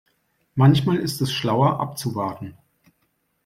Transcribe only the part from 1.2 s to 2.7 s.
es schlauer abzuwarten.